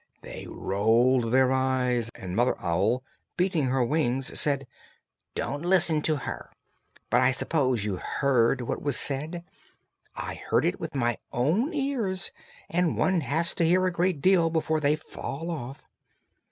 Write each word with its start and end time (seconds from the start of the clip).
They 0.23 0.47
rolled 0.49 1.31
their 1.31 1.53
eyes, 1.53 2.09
and 2.15 2.35
mother 2.35 2.59
owl, 2.59 3.03
beating 3.37 3.65
her 3.65 3.83
wings, 3.83 4.39
said: 4.39 4.65
"Don't 5.35 5.61
listen 5.63 6.01
to 6.01 6.15
her! 6.15 6.49
But 7.11 7.21
I 7.21 7.29
suppose 7.31 7.85
you 7.85 7.97
heard 7.97 8.61
what 8.61 8.81
was 8.81 8.97
said? 8.97 9.43
I 10.15 10.41
heard 10.49 10.65
it 10.65 10.79
with 10.79 10.95
my 10.95 11.19
own 11.31 11.71
ears, 11.75 12.31
and 12.67 12.97
one 12.97 13.21
has 13.21 13.53
to 13.53 13.63
hear 13.63 13.85
a 13.85 13.91
great 13.93 14.21
deal 14.21 14.49
before 14.49 14.79
they 14.79 14.95
fall 14.95 15.51
off. 15.51 15.85